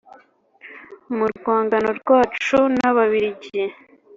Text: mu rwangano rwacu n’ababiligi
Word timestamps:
mu 1.15 1.25
rwangano 1.35 1.89
rwacu 1.99 2.57
n’ababiligi 2.77 3.63